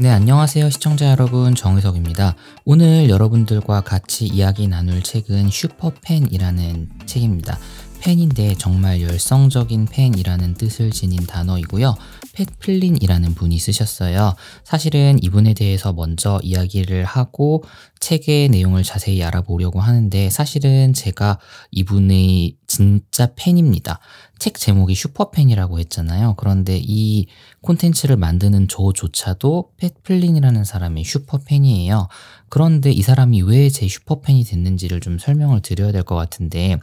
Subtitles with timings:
[0.00, 0.70] 네, 안녕하세요.
[0.70, 1.54] 시청자 여러분.
[1.54, 2.34] 정의석입니다.
[2.64, 7.58] 오늘 여러분들과 같이 이야기 나눌 책은 슈퍼팬이라는 책입니다.
[8.00, 11.94] 팬인데 정말 열성적인 팬이라는 뜻을 지닌 단어이고요.
[12.34, 14.34] 팻플린이라는 분이 쓰셨어요.
[14.64, 17.62] 사실은 이분에 대해서 먼저 이야기를 하고
[18.00, 21.38] 책의 내용을 자세히 알아보려고 하는데 사실은 제가
[21.70, 24.00] 이분의 진짜 팬입니다.
[24.38, 26.34] 책 제목이 슈퍼팬이라고 했잖아요.
[26.38, 27.26] 그런데 이
[27.60, 32.08] 콘텐츠를 만드는 저조차도 팻플린이라는 사람의 superfan이에요.
[32.48, 36.78] 그런데 이 사람이 왜 제 superfan이 됐는지를 좀 설명을 드려야 될 것 같은데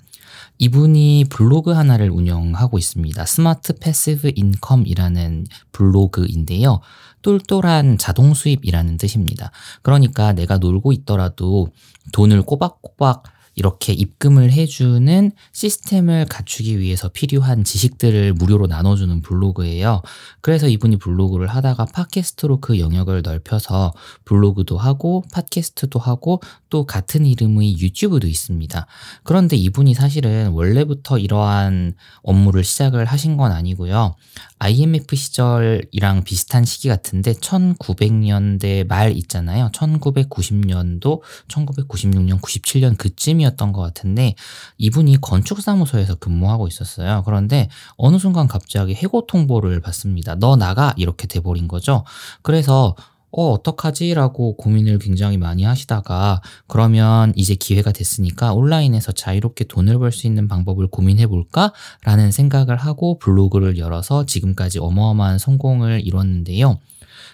[0.60, 3.26] 이분이 블로그 하나를 운영하고 있습니다.
[3.26, 6.82] Smart Passive Income이라는 블로그인데요.
[7.22, 9.52] 똘똘한 자동 수입이라는 뜻입니다.
[9.82, 11.70] 그러니까 내가 놀고 있더라도
[12.14, 13.24] 돈을 꼬박꼬박
[13.58, 20.04] 이렇게 입금을 해주는 시스템을 갖추기 위해서 필요한 지식들을 무료로 나눠주는 블로그예요.
[20.41, 23.94] 그래서 이분이 블로그를 하다가 팟캐스트로 그 영역을 넓혀서
[24.26, 28.86] 블로그도 하고 팟캐스트도 하고 또 같은 이름의 유튜브도 있습니다.
[29.24, 34.16] 그런데 이분이 사실은 원래부터 이러한 업무를 시작을 하신 건 아니고요.
[34.60, 39.70] IMF 시절이랑 비슷한 시기 같은데 1900년대 말 있잖아요.
[39.74, 44.36] 1990년도, 1996년, 97년 그쯤이었던 것 같은데
[44.77, 47.24] 이분이 건축사무소에서 근무하고 있었어요.
[47.26, 50.36] 그런데 어느 순간 갑자기 해고 통보를 받습니다.
[50.36, 52.04] 너 나가 이렇게 돼버린 거죠.
[52.42, 52.96] 그래서
[53.32, 54.14] 어, 어떡하지?
[54.14, 60.48] 라고 고민을 굉장히 많이 하시다가 그러면 이제 기회가 됐으니까 온라인에서 자유롭게 돈을 벌 수 있는
[60.48, 61.74] 방법을 고민해 볼까?
[62.04, 66.80] 라는 생각을 하고 블로그를 열어서 지금까지 어마어마한 성공을 이뤘는데요.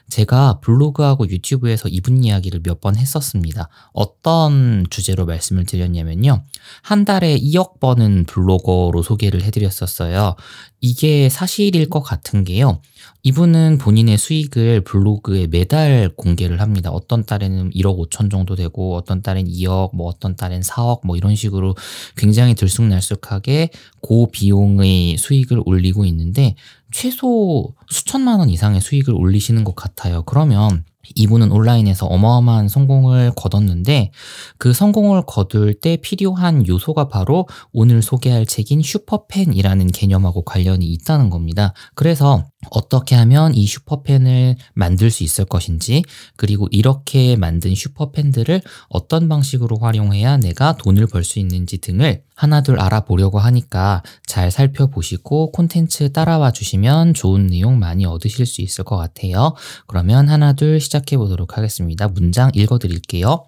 [0.10, 3.70] 제가 블로그하고 유튜브에서 이분 이야기를 몇 번 했었습니다.
[3.94, 6.44] 어떤 주제로 말씀을 드렸냐면요.
[6.82, 10.36] 한 달에 2억 버는 블로거로 소개를 해드렸었어요.
[10.84, 12.82] 이게 사실일 것 같은 게요.
[13.24, 16.92] 이분은 본인의 수익을 블로그에 매달 공개를 합니다.
[16.92, 21.36] 어떤 달에는 1억 5천 정도 되고, 어떤 달엔 2억, 뭐 어떤 달엔 4억, 뭐 이런
[21.36, 21.78] 식으로
[22.18, 23.70] 굉장히 들쑥날쑥하게
[24.02, 26.56] 고비용의 수익을 올리고 있는데,
[26.92, 30.24] 최소 수천만 원 이상의 수익을 올리시는 것 같아요.
[30.24, 30.84] 그러면
[31.16, 34.12] 이분은 온라인에서 어마어마한 성공을 거뒀는데
[34.58, 41.74] 그 성공을 거둘 때 필요한 요소가 바로 오늘 소개할 책인 슈퍼팬이라는 개념하고 관련이 있다는 겁니다.
[41.96, 46.04] 그래서 어떻게 하면 이 슈퍼팬을 만들 수 있을 것인지
[46.36, 53.40] 그리고 이렇게 만든 슈퍼팬들을 어떤 방식으로 활용해야 내가 돈을 벌 수 있는지 등을 하나둘 알아보려고
[53.40, 59.54] 하니까 잘 살펴보시고 콘텐츠 따라와 주시면 좋은 내용 많이 얻으실 수 있을 것 같아요.
[59.88, 62.08] 그러면 하나둘 시작해 보도록 하겠습니다.
[62.10, 63.46] 문장 읽어 드릴게요.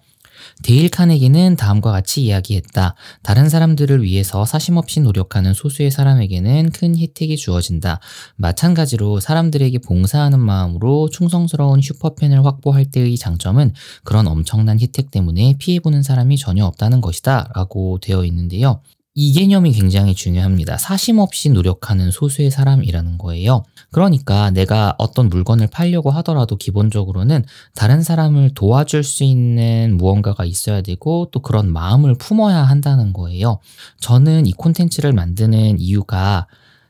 [0.62, 2.94] 데일 카네기는 다음과 같이 이야기했다.
[3.22, 8.00] 다른 사람들을 위해서 사심없이 노력하는 소수의 사람에게는 큰 혜택이 주어진다.
[8.36, 16.36] 마찬가지로 사람들에게 봉사하는 마음으로 충성스러운 슈퍼팬을 확보할 때의 장점은 그런 엄청난 혜택 때문에 피해보는 사람이
[16.38, 17.50] 전혀 없다는 것이다.
[17.54, 18.80] 라고 되어 있는데요.
[19.18, 20.76] 이 개념이 굉장히 중요합니다.
[20.76, 23.64] 사심 없이 노력하는 소수의 사람이라는 거예요.
[23.90, 31.30] 그러니까 내가 어떤 물건을 팔려고 하더라도 기본적으로는 다른 사람을 도와줄 수 있는 무언가가 있어야 되고
[31.32, 33.58] 또 그런 마음을 품어야 한다는 거예요.
[34.00, 36.46] 저는 이 콘텐츠를 만드는 이유가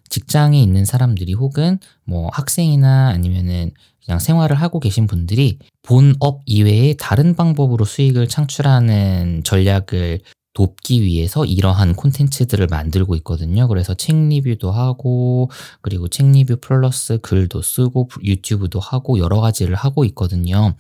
[0.09, 3.71] 직장에 있는 사람들이 혹은 뭐 학생이나 아니면은
[4.05, 10.21] 그냥 생활을 하고 계신 분들이 본업 이외에 다른 방법으로 수익을 창출하는 전략을
[10.57, 13.69] 돕기 위해서 이러한 콘텐츠들을 만들고 있거든요.
[13.69, 15.51] 그래서 책 리뷰도 하고,
[15.83, 20.75] 그리고 책 리뷰 플러스 글도 쓰고, 유튜브도 하고, 여러 가지를 하고 있거든요.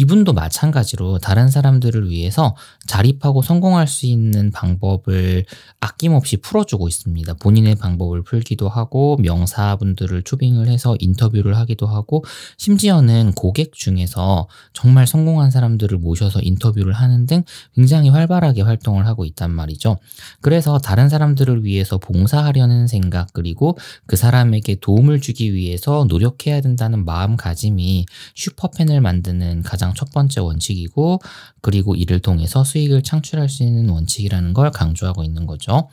[0.00, 2.56] 이분도 마찬가지로 다른 사람들을 위해서
[2.86, 5.44] 자립하고 성공할 수 있는 방법을
[5.78, 7.34] 아낌없이 풀어주고 있습니다.
[7.34, 12.24] 본인의 방법을 풀기도 하고 명사분들을 초빙을 해서 인터뷰를 하기도 하고
[12.56, 17.42] 심지어는 고객 중에서 정말 성공한 사람들을 모셔서 인터뷰를 하는 등
[17.74, 19.98] 굉장히 활발하게 활동을 하고 있단 말이죠.
[20.40, 23.76] 그래서 다른 사람들을 위해서 봉사하려는 생각 그리고
[24.06, 31.20] 그 사람에게 도움을 주기 위해서 노력해야 된다는 마음가짐이 superfan을 만드는 가장 가장 첫 번째 원칙이고
[31.60, 35.88] 그리고 이를 통해서 수익을 창출할 수 있는 원칙이라는 걸 강조하고 있는 거죠.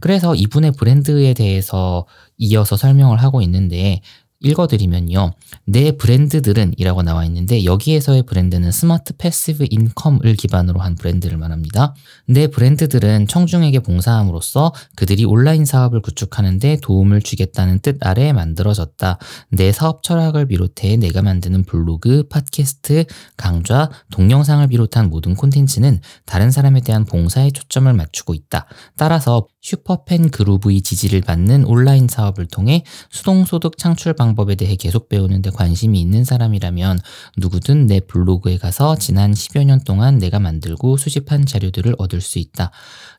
[0.00, 2.06] 그래서 이분의 브랜드에 대해서
[2.36, 4.00] 이어서 설명을 하고 있는데
[4.46, 5.32] 읽어드리면요.
[5.66, 11.94] 내 브랜드들은 이라고 나와 있는데 여기에서의 브랜드는 Smart Passive Income을 기반으로 한 브랜드를 말합니다.
[12.26, 19.18] 내 브랜드들은 청중에게 봉사함으로써 그들이 온라인 사업을 구축하는데 도움을 주겠다는 뜻 아래 만들어졌다.
[19.50, 23.04] 내 사업 철학을 비롯해 내가 만드는 블로그, 팟캐스트,
[23.36, 28.66] 강좌, 동영상을 비롯한 모든 콘텐츠는 다른 사람에 대한 봉사에 초점을 맞추고 있다.
[28.96, 36.00] 따라서 슈퍼팬 그루브의 지지를 받는 온라인 사업을 통해 수동소득 창출 방법에 대해 계속 배우는데 관심이
[36.00, 37.00] 있는 사람이라면
[37.36, 42.70] 누구든 내 블로그에 가서 지난 10여 년 동안 내가 만들고 수집한 자료들을 얻을 수 있다.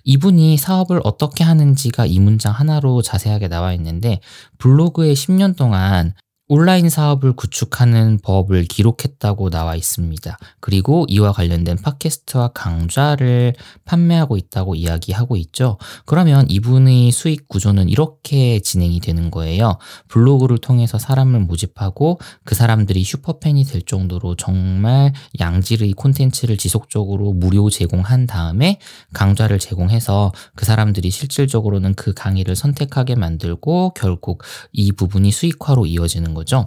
[0.06, 4.22] 이분이 사업을 어떻게 하는지가 이 문장 하나로 자세하게 나와 있는데
[4.58, 6.14] 블로그에 10년 동안
[6.50, 10.38] 온라인 사업을 구축하는 법을 기록했다고 나와 있습니다.
[10.62, 13.54] 그리고 이와 관련된 팟캐스트와 강좌를
[13.84, 15.78] 판매하고 있다고 이야기하고 있죠.
[16.06, 19.78] 그러면 이분의 수익 구조는 이렇게 진행이 되는 거예요.
[20.08, 25.12] 블로그를 통해서 사람을 모집하고 그 사람들이 슈퍼팬이 될 정도로 정말
[25.42, 28.80] 양질의 콘텐츠를 지속적으로 무료 제공한 다음에
[29.12, 36.66] 강좌를 제공해서 그 사람들이 실질적으로는 그 강의를 선택하게 만들고 결국 이 부분이 수익화로 이어지는 거죠.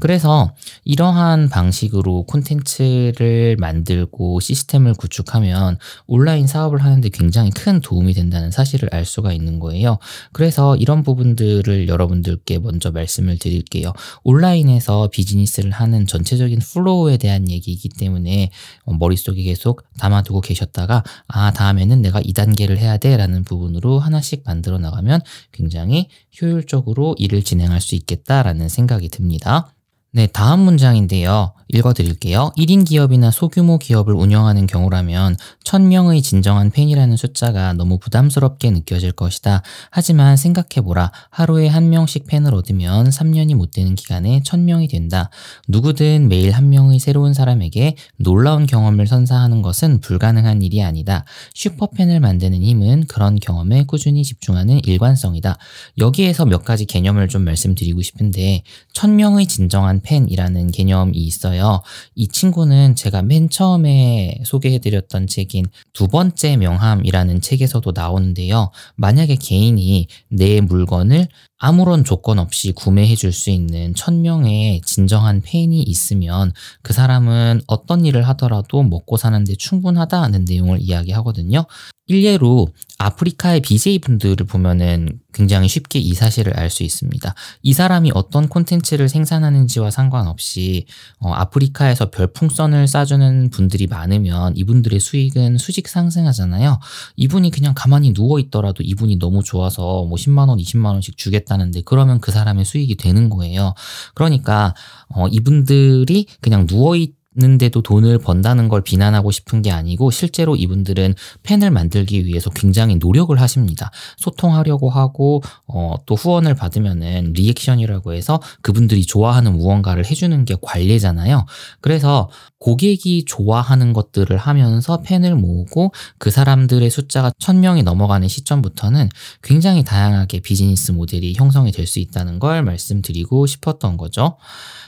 [0.00, 5.76] 그래서 이러한 방식으로 콘텐츠를 만들고 시스템을 구축하면
[6.06, 9.98] 온라인 사업을 하는데 굉장히 큰 도움이 된다는 사실을 알 수가 있는 거예요.
[10.32, 13.92] 그래서 이런 부분들을 여러분들께 먼저 말씀을 드릴게요.
[14.24, 18.50] 온라인에서 비즈니스를 하는 전체적인 플로우에 대한 얘기이기 때문에
[18.86, 24.78] 머릿속에 계속 담아두고 계셨다가 아, 다음에는 내가 이 단계를 해야 돼 라는 부분으로 하나씩 만들어
[24.78, 25.20] 나가면
[25.52, 26.08] 굉장히
[26.40, 29.72] 효율적으로 일을 진행할 수 있겠다라는 생각이 듭니다.
[30.12, 31.52] 네, 다음 문장인데요.
[31.72, 32.50] 읽어드릴게요.
[32.56, 39.62] 1인 기업이나 소규모 기업을 운영하는 경우라면 1000명의 진정한 팬이라는 숫자가 너무 부담스럽게 느껴질 것이다.
[39.90, 41.12] 하지만 생각해보라.
[41.30, 45.30] 하루에 한 명씩 팬을 얻으면 3년이 못 되는 기간에 1000명이 된다.
[45.68, 51.24] 누구든 매일 한 명의 새로운 사람에게 놀라운 경험을 선사하는 것은 불가능한 일이 아니다.
[51.54, 55.56] 슈퍼팬을 만드는 힘은 그런 경험에 꾸준히 집중하는 일관성이다.
[55.98, 61.82] 여기에서 몇 가지 개념을 좀 말씀드리고 싶은데 1000명의 진정한 팬이라는 개념이 있어요.
[62.14, 68.70] 이 친구는 제가 맨 처음에 소개해드렸던 책인 두 번째 명함이라는 책에서도 나오는데요.
[68.96, 71.28] 만약에 개인이 내 물건을
[71.62, 76.52] 아무런 조건 없이 구매해 줄 수 있는 천명의 진정한 팬이 있으면
[76.82, 81.66] 그 사람은 어떤 일을 하더라도 먹고 사는데 충분하다는 내용을 이야기하거든요.
[82.06, 82.68] 일례로
[82.98, 87.34] 아프리카의 BJ분들을 보면은 굉장히 쉽게 이 사실을 알 수 있습니다.
[87.62, 90.86] 이 사람이 어떤 콘텐츠를 생산하는지와 상관없이
[91.20, 96.80] 어, 아프리카에서 별풍선을 쏴주는 분들이 많으면 이분들의 수익은 수직 상승하잖아요.
[97.16, 101.82] 이분이 그냥 가만히 누워 있더라도 이분이 너무 좋아서 뭐 10만 원, 20만 원씩 주겠다 는데
[101.84, 103.74] 그러면 그 사람의 수익이 되는 거예요.
[104.14, 104.74] 그러니까
[105.08, 111.14] 어, 이분들이 그냥 누워 있 는데도 돈을 번다는 걸 비난하고 싶은 게 아니고 실제로 이분들은
[111.44, 113.92] 팬을 만들기 위해서 굉장히 노력을 하십니다.
[114.16, 121.46] 소통하려고 하고 어, 또 후원을 받으면은 리액션이라고 해서 그분들이 좋아하는 무언가를 해주는 게 관례잖아요.
[121.80, 122.28] 그래서
[122.60, 129.08] 고객이 좋아하는 것들을 하면서 팬을 모으고 그 사람들의 숫자가 천명이 넘어가는 시점부터는
[129.42, 134.36] 굉장히 다양하게 비즈니스 모델이 형성이 될 수 있다는 걸 말씀드리고 싶었던 거죠.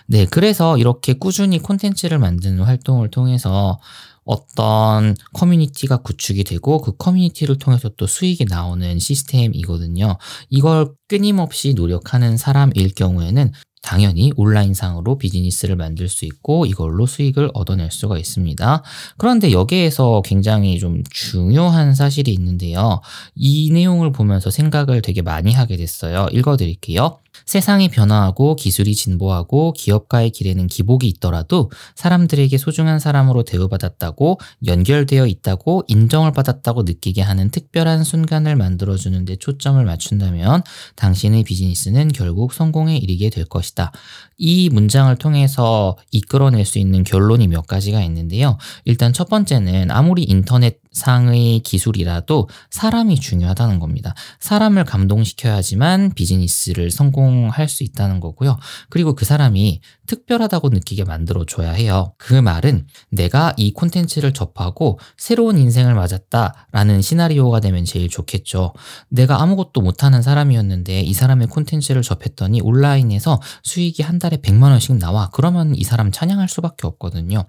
[0.07, 3.79] 네, 그래서 이렇게 꾸준히 콘텐츠를 만드는 활동을 통해서
[4.25, 10.17] 어떤 커뮤니티가 구축이 되고 그 커뮤니티를 통해서 또 수익이 나오는 시스템이거든요.
[10.49, 13.53] 이걸 끊임없이 노력하는 사람일 경우에는
[13.83, 18.83] 당연히 온라인상으로 비즈니스를 만들 수 있고 이걸로 수익을 얻어낼 수가 있습니다.
[19.19, 23.01] 그런데 여기에서 굉장히 좀 중요한 사실이 있는데요.
[23.35, 26.29] 이 내용을 보면서 생각을 되게 많이 하게 됐어요.
[26.33, 27.19] 읽어드릴게요.
[27.47, 36.33] 세상이 변화하고 기술이 진보하고 기업가의 길에는 기복이 있더라도 사람들에게 소중한 사람으로 대우받았다고 연결되어 있다고 인정을
[36.33, 40.63] 받았다고 느끼게 하는 특별한 순간을 만들어주는 데 초점을 맞춘다면
[40.97, 43.93] 당신의 비즈니스는 결국 성공에 이르게 될 것이다.
[44.39, 48.59] 이 문장을 통해서 이끌어낼 수 있는 결론이 몇 가지가 있는데요.
[48.85, 54.15] 일단 첫 번째는 아무리 인터넷 상의 기술이라도 사람이 중요하다는 겁니다.
[54.41, 58.59] 사람을 감동시켜야지만 비즈니스를 성공할 수 있다는 거고요.
[58.91, 62.15] 그리고 그 사람이 특별하다고 느끼게 만들어줘야 해요.
[62.19, 68.75] 그 말은 내가 이 콘텐츠를 접하고 새로운 인생을 맞았다라는 시나리오가 되면 제일 좋겠죠.
[69.09, 75.31] 내가 아무것도 못하는 사람이었는데 이 사람의 콘텐츠를 접했더니 온라인에서 수익이 한 달에 100만 원씩 나와.
[75.33, 77.45] 그러면 이 사람 찬양할 수밖에 없거든요.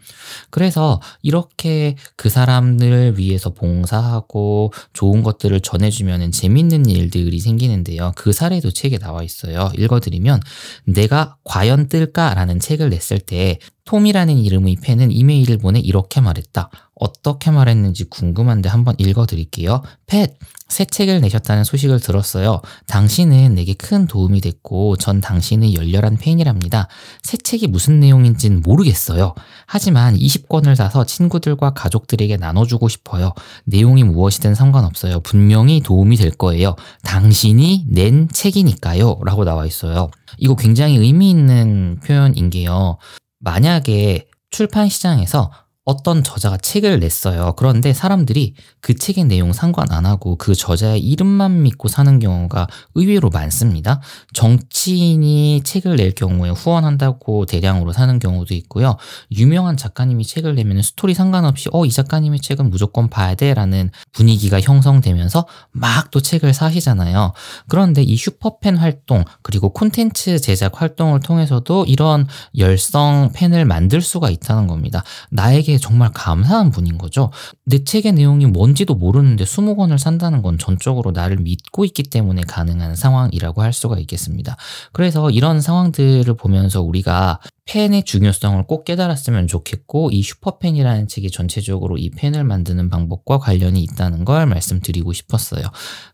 [0.50, 8.14] 그래서 이렇게 그 사람을 위해 서 봉사하고 좋은 것들을 전해주면 재밌는 일들이 생기는데요.
[8.16, 9.72] 그 사례도 책에 나와 있어요.
[9.78, 10.42] 읽어드리면
[10.86, 16.70] 내가 과연 뜰까라는 책을 냈을 때 톰이라는 이름의 팬은 이메일을 보내 이렇게 말했다.
[17.04, 19.84] 어떻게 말했는지 궁금한데 한번 읽어드릴게요.
[20.08, 20.28] 팻!
[20.70, 22.62] 새 책을 내셨다는 소식을 들었어요.
[22.88, 26.88] 당신은 내게 큰 도움이 됐고 전 당신의 열렬한 팬이랍니다.
[27.22, 29.36] 새 책이 무슨 내용인진 모르겠어요.
[29.68, 33.34] 하지만 20권을 사서 친구들과 가족들에게 나눠주고 싶어요.
[33.66, 35.20] 내용이 무엇이든 상관없어요.
[35.20, 36.76] 분명히 도움이 될 거예요.
[37.04, 39.20] 당신이 낸 책이니까요.
[39.26, 40.10] 라고 나와 있어요.
[40.40, 42.98] 이거 굉장히 의미 있는 표현인 게요.
[43.40, 45.52] 만약에 출판 시장에서
[45.86, 47.54] 어떤 저자가 책을 냈어요.
[47.58, 53.30] 그런데 사람들이 그 책의 내용 상관 안 하고 그 저자의 이름만 믿고 사는 경우가 의외로
[53.30, 54.00] 많습니다.
[54.34, 58.96] 정치인이 책을 낼 경우에 후원한다고 대량으로 사는 경우도 있고요.
[59.32, 64.62] 유명한 작가님이 책을 내면 스토리 상관없이 어, 이 작가님의 책은 무조건 봐야 돼 라는 분위기가
[64.62, 67.34] 형성되면서 막 또 책을 사시잖아요.
[67.68, 74.68] 그런데 이 슈퍼팬 활동 그리고 콘텐츠 제작 활동을 통해서도 이런 열성 팬을 만들 수가 있다는
[74.68, 75.04] 겁니다.
[75.32, 77.32] 나에게 책에 정말 감사한 분인 거죠.
[77.66, 83.62] 내 책의 내용이 뭔지도 모르는데 20권을 산다는 건 전적으로 나를 믿고 있기 때문에 가능한 상황이라고
[83.62, 84.56] 할 수가 있겠습니다.
[84.92, 92.10] 그래서 이런 상황들을 보면서 우리가 팬의 중요성을 꼭 깨달았으면 좋겠고 이 슈퍼팬이라는 책이 전체적으로 이
[92.10, 95.64] 팬을 만드는 방법과 관련이 있다는 걸 말씀드리고 싶었어요.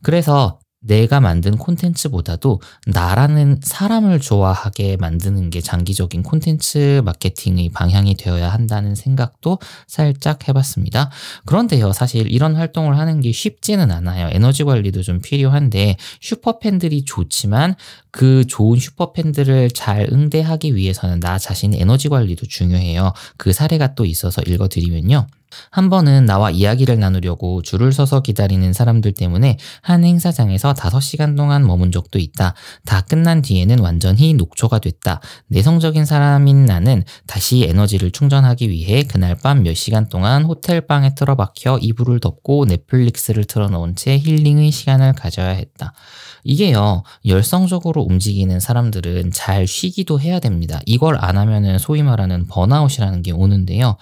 [0.01, 8.95] 그래서 내가 만든 콘텐츠보다도 나라는 사람을 좋아하게 만드는 게 장기적인 콘텐츠 마케팅의 방향이 되어야 한다는
[8.95, 11.11] 생각도 살짝 해봤습니다.
[11.45, 14.29] 그런데요, 사실 이런 활동을 하는 게 쉽지는 않아요.
[14.31, 17.75] 에너지 관리도 좀 필요한데 슈퍼팬들이 좋지만
[18.11, 23.13] 그 좋은 슈퍼팬들을 잘 응대하기 위해서는 나 자신의 에너지 관리도 중요해요.
[23.37, 25.27] 그 사례가 또 있어서 읽어드리면요.
[25.69, 31.91] 한 번은 나와 이야기를 나누려고 줄을 서서 기다리는 사람들 때문에 한 행사장에서 5시간 동안 머문
[31.91, 32.55] 적도 있다.
[32.85, 35.21] 다 끝난 뒤에는 완전히 녹초가 됐다.
[35.47, 41.79] 내성적인 사람인 나는 다시 에너지를 충전하기 위해 그날 밤 몇 시간 동안 호텔 방에 틀어박혀
[41.81, 45.93] 이불을 덮고 넷플릭스를 틀어놓은 채 힐링의 시간을 가져야 했다.
[46.43, 50.79] 이게요, 열성적으로 움직이는 사람들은 잘 쉬기도 해야 됩니다.
[50.85, 53.97] 이걸 안 하면은 소위 말하는 번아웃이라는 게 오는데요.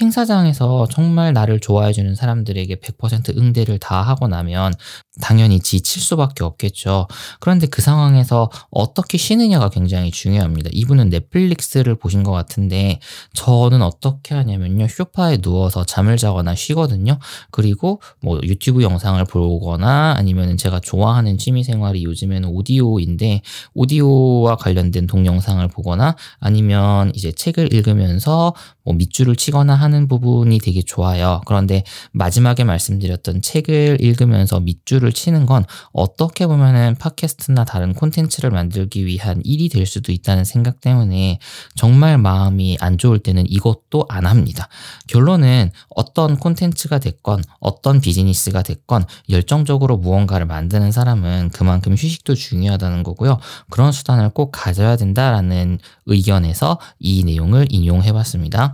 [0.00, 4.74] 행사장에서 정말 나를 좋아해주는 사람들에게 100% 응대를 다 하고 나면
[5.20, 7.06] 당연히 지칠 수밖에 없겠죠.
[7.40, 10.70] 그런데 그 상황에서 어떻게 쉬느냐가 굉장히 중요합니다.
[10.72, 12.98] 이분은 넷플릭스를 보신 것 같은데
[13.34, 14.88] 저는 어떻게 하냐면요.
[14.88, 17.18] 쇼파에 누워서 잠을 자거나 쉬거든요.
[17.50, 23.42] 그리고 뭐 유튜브 영상을 보거나 아니면 제가 좋아하는 취미 생활이 요즘에는 오디오인데
[23.74, 28.54] 오디오와 관련된 동영상을 보거나 아니면 이제 책을 읽으면서
[28.84, 31.40] 뭐 밑줄을 치거나 하는 부분이 되게 좋아요.
[31.46, 39.40] 그런데 마지막에 말씀드렸던 책을 읽으면서 밑줄을 치는 건 어떻게 보면은 팟캐스트나 다른 콘텐츠를 만들기 위한
[39.44, 41.38] 일이 될 수도 있다는 생각 때문에
[41.74, 44.68] 정말 마음이 안 좋을 때는 이것도 안 합니다.
[45.06, 53.38] 결론은 어떤 콘텐츠가 됐건 어떤 비즈니스가 됐건 열정적으로 무언가를 만드는 사람은 그만큼 휴식도 중요하다는 거고요.
[53.70, 58.71] 그런 수단을 꼭 가져야 된다라는 의견에서 이 내용을 인용해 봤습니다.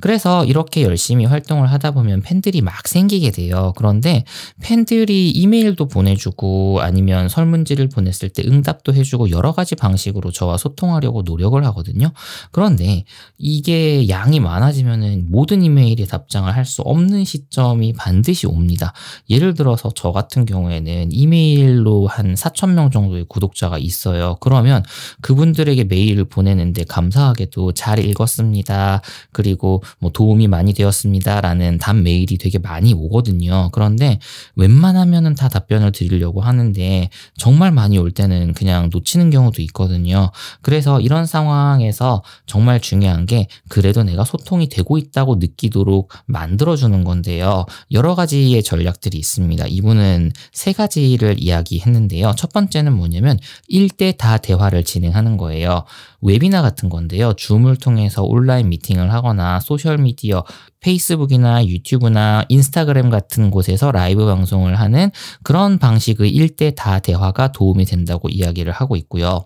[0.00, 3.72] 그래서 이렇게 열심히 활동을 하다 보면 팬들이 막 생기게 돼요.
[3.76, 4.24] 그런데
[4.62, 11.62] 팬들이 이메일도 보내주고 아니면 설문지를 보냈을 때 응답도 해주고 여러 가지 방식으로 저와 소통하려고 노력을
[11.66, 12.12] 하거든요.
[12.52, 13.04] 그런데
[13.36, 18.92] 이게 양이 많아지면은 모든 이메일에 답장을 할 수 없는 시점이 반드시 옵니다.
[19.28, 24.36] 예를 들어서 저 같은 경우에는 이메일로 한 4천 명 정도의 구독자가 있어요.
[24.40, 24.82] 그러면
[25.20, 29.02] 그분들에게 메일을 보내는데 감사하게도 잘 읽었습니다.
[29.40, 33.70] 그리고 뭐 도움이 많이 되었습니다라는 답 메일이 되게 많이 오거든요.
[33.72, 34.18] 그런데
[34.56, 40.30] 웬만하면은 다 답변을 드리려고 하는데 정말 많이 올 때는 그냥 놓치는 경우도 있거든요.
[40.60, 47.64] 그래서 이런 상황에서 정말 중요한 게 그래도 내가 소통이 되고 있다고 느끼도록 만들어주는 건데요.
[47.92, 49.66] 여러 가지의 전략들이 있습니다.
[49.68, 52.34] 이분은 세 가지를 이야기했는데요.
[52.36, 53.38] 첫 번째는 뭐냐면
[53.72, 55.84] 1대 다 대화를 진행하는 거예요.
[56.20, 57.32] 웨비나 같은 건데요.
[57.32, 60.44] 줌을 통해서 온라인 미팅을 하거나 하거나 소셜미디어,
[60.80, 65.10] 페이스북이나 유튜브나 인스타그램 같은 곳에서 라이브 방송을 하는
[65.42, 69.44] 그런 방식의 일대 다 대화가 도움이 된다고 이야기를 하고 있고요.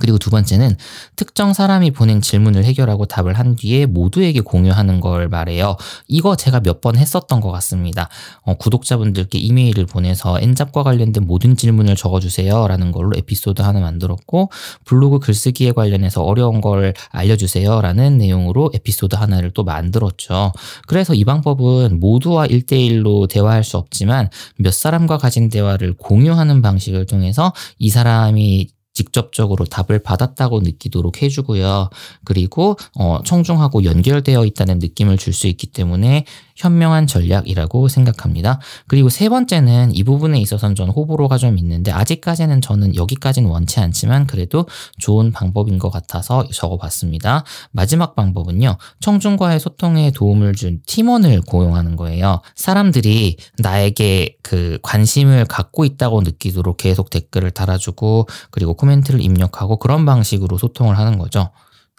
[0.00, 0.76] 그리고 두 번째는
[1.16, 5.76] 특정 사람이 보낸 질문을 해결하고 답을 한 뒤에 모두에게 공유하는 걸 말해요.
[6.08, 8.10] 이거 제가 몇 번 했었던 것 같습니다.
[8.42, 12.68] 어, 구독자분들께 이메일을 보내서 N잡과 관련된 모든 질문을 적어주세요.
[12.68, 14.50] 라는 걸로 에피소드 하나 만들었고,
[14.84, 17.80] 블로그 글쓰기에 관련해서 어려운 걸 알려주세요.
[17.80, 20.52] 라는 내용으로 에피소드 하나를 또 만들었죠.
[20.86, 27.54] 그래서 이 방법은 모두와 일대일로 대화할 수 없지만 몇 사람과 가진 대화를 공유하는 방식을 통해서
[27.78, 31.90] 이 사람이 직접적으로 답을 받았다고 느끼도록 해주고요.
[32.24, 38.60] 그리고 어, 청중하고 연결되어 있다는 느낌을 줄 수 있기 때문에 현명한 전략이라고 생각합니다.
[38.86, 44.26] 그리고 세 번째는 이 부분에 있어서는 저는 호불호가 좀 있는데 아직까지는 저는 여기까지는 원치 않지만
[44.26, 44.66] 그래도
[44.98, 47.44] 좋은 방법인 것 같아서 적어봤습니다.
[47.72, 48.76] 마지막 방법은요.
[49.00, 52.40] 청중과의 소통에 도움을 준 팀원을 고용하는 거예요.
[52.54, 60.58] 사람들이 나에게 그 관심을 갖고 있다고 느끼도록 계속 댓글을 달아주고 그리고 코멘트를 입력하고 그런 방식으로
[60.58, 61.50] 소통을 하는 거죠.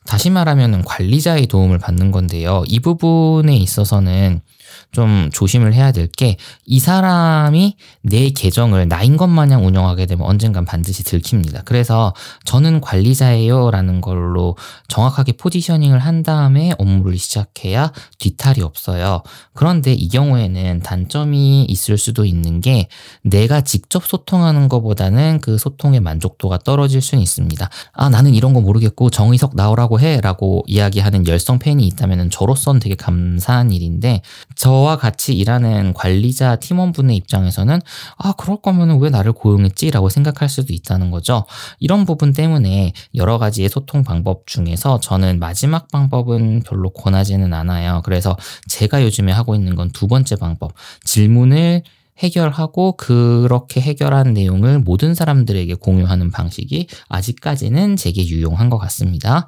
[0.06, 2.64] 다시 말하면 관리자의 도움을 받는 건데요.
[2.68, 4.42] 이 부분에 있어서는
[4.92, 10.66] 좀 조심을 해야 될 게 이 사람이 내 계정을 나인 것 마냥 운영하게 되면 언젠간
[10.66, 11.64] 반드시 들킵니다.
[11.66, 12.14] 그래서
[12.46, 19.22] 저는 관리자예요 라는 걸로 정확하게 포지셔닝을 한 다음에 업무를 시작해야 뒤탈이 없어요.
[19.54, 22.88] 그런데 이 경우에는 단점이 있을 수도 있는 게
[23.22, 27.70] 내가 직접 소통하는 것보다는 그 소통의 만족도가 떨어질 수는 있습니다.
[27.94, 32.96] 아, 나는 이런 거 모르겠고 정의석 나오라고 해 라고 이야기하는 열성 팬이 있다면 저로서는 되게
[32.96, 34.22] 감사한 일인데
[34.66, 37.82] 저와 같이 일하는 관리자 팀원분의 입장에서는
[38.18, 39.92] 아, 그럴 거면 왜 나를 고용했지?
[39.92, 41.46] 라고 생각할 수도 있다는 거죠.
[41.80, 48.02] 이런 부분 때문에 여러 가지의 소통 방법 중에서 저는 마지막 방법은 별로 권하지는 않아요.
[48.06, 48.36] 그래서
[48.68, 50.74] 제가 요즘에 하고 있는 건 두 번째 방법.
[51.04, 51.84] 질문을
[52.18, 59.48] 해결하고 그렇게 해결한 내용을 모든 사람들에게 공유하는 방식이 아직까지는 제게 유용한 것 같습니다.